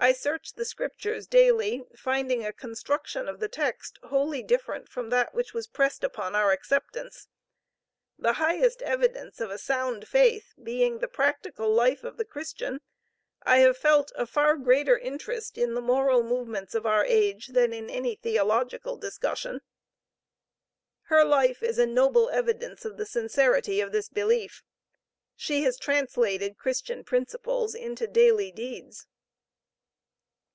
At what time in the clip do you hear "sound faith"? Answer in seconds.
9.58-10.54